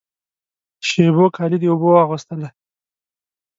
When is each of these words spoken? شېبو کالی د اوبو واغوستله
شېبو 0.87 1.25
کالی 1.35 1.57
د 1.59 1.65
اوبو 1.71 1.87
واغوستله 1.91 2.49